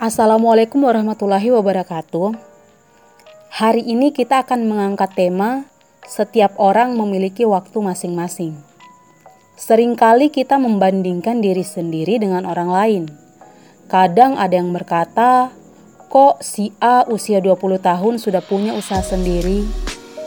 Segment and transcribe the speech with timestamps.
[0.00, 2.32] Assalamualaikum warahmatullahi wabarakatuh.
[3.52, 5.68] Hari ini kita akan mengangkat tema
[6.08, 8.56] setiap orang memiliki waktu masing-masing.
[9.60, 13.02] Seringkali kita membandingkan diri sendiri dengan orang lain.
[13.92, 15.52] Kadang ada yang berkata,
[16.08, 19.68] kok si A usia 20 tahun sudah punya usaha sendiri,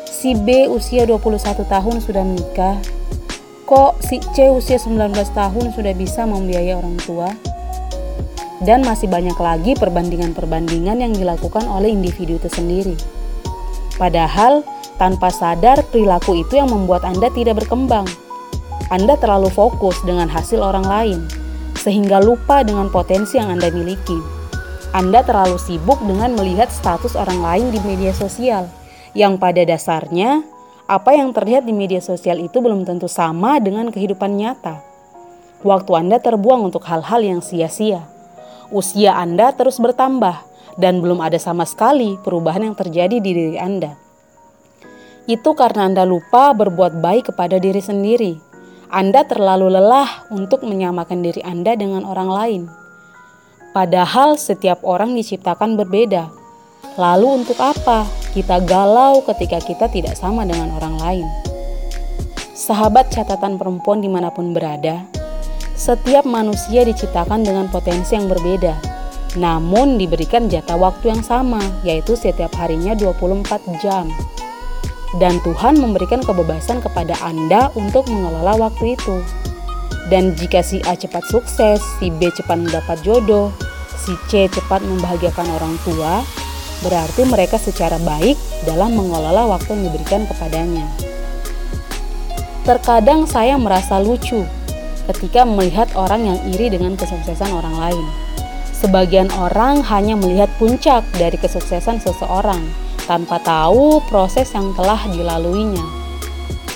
[0.05, 2.77] si B usia 21 tahun sudah menikah,
[3.65, 7.33] kok si C usia 19 tahun sudah bisa membiayai orang tua,
[8.63, 12.95] dan masih banyak lagi perbandingan-perbandingan yang dilakukan oleh individu itu sendiri.
[13.99, 14.63] Padahal,
[14.95, 18.07] tanpa sadar perilaku itu yang membuat Anda tidak berkembang.
[18.87, 21.19] Anda terlalu fokus dengan hasil orang lain,
[21.75, 24.17] sehingga lupa dengan potensi yang Anda miliki.
[24.95, 28.71] Anda terlalu sibuk dengan melihat status orang lain di media sosial,
[29.11, 30.45] yang pada dasarnya
[30.87, 34.83] apa yang terlihat di media sosial itu belum tentu sama dengan kehidupan nyata.
[35.63, 38.12] Waktu Anda terbuang untuk hal-hal yang sia-sia
[38.69, 43.97] usia Anda terus bertambah dan belum ada sama sekali perubahan yang terjadi di diri Anda.
[45.23, 48.35] Itu karena Anda lupa berbuat baik kepada diri sendiri.
[48.93, 52.61] Anda terlalu lelah untuk menyamakan diri Anda dengan orang lain.
[53.73, 56.29] Padahal setiap orang diciptakan berbeda.
[56.93, 58.05] Lalu untuk apa
[58.37, 61.27] kita galau ketika kita tidak sama dengan orang lain?
[62.53, 65.09] Sahabat catatan perempuan di mana pun berada,
[65.73, 68.77] setiap manusia diciptakan dengan potensi yang berbeda,
[69.41, 74.05] namun diberikan jatah waktu yang sama, yaitu setiap harinya 24 jam.
[75.17, 79.21] Dan Tuhan memberikan kebebasan kepada Anda untuk mengelola waktu itu.
[80.09, 83.53] Dan jika si A cepat sukses, si B cepat mendapat jodoh,
[83.97, 86.21] si C cepat membahagiakan orang tua,
[86.85, 90.85] berarti mereka secara baik dalam mengelola waktu yang diberikan kepadanya.
[92.65, 94.43] Terkadang saya merasa lucu
[95.11, 98.05] ketika melihat orang yang iri dengan kesuksesan orang lain.
[98.71, 102.59] Sebagian orang hanya melihat puncak dari kesuksesan seseorang
[103.07, 105.83] tanpa tahu proses yang telah dilaluinya.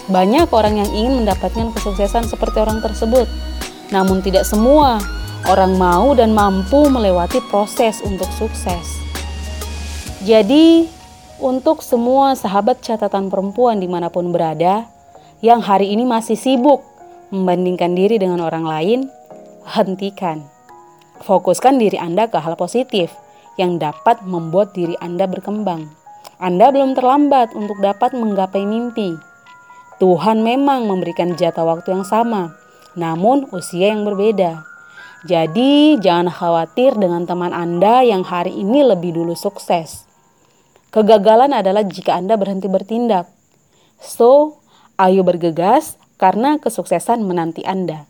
[0.07, 3.27] Banyak orang yang ingin mendapatkan kesuksesan seperti orang tersebut,
[3.91, 5.03] namun tidak semua
[5.51, 8.87] orang mau dan mampu melewati proses untuk sukses.
[10.23, 10.87] Jadi,
[11.43, 14.87] untuk semua sahabat catatan perempuan di mana pun berada,
[15.43, 16.96] yang hari ini masih sibuk
[17.33, 18.99] membandingkan diri dengan orang lain,
[19.67, 20.43] hentikan.
[21.23, 23.11] Fokuskan diri Anda ke hal positif
[23.57, 25.89] yang dapat membuat diri Anda berkembang.
[26.37, 29.17] Anda belum terlambat untuk dapat menggapai mimpi.
[29.97, 32.53] Tuhan memang memberikan jatah waktu yang sama,
[32.93, 34.61] namun usia yang berbeda.
[35.25, 40.05] Jadi, jangan khawatir dengan teman Anda yang hari ini lebih dulu sukses.
[40.93, 43.25] Kegagalan adalah jika Anda berhenti bertindak.
[43.97, 44.61] So,
[45.01, 48.09] ayo bergegas karena kesuksesan menanti Anda.